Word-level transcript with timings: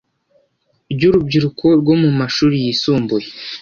ry 0.93 1.01
Urubyiruko 1.09 1.65
rwo 1.79 1.95
mu 2.01 2.09
mashuri 2.19 2.55
yisumbuye 2.63 3.27